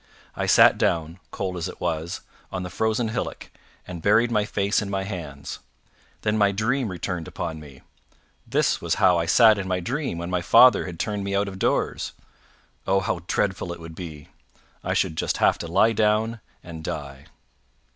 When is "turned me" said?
10.99-11.35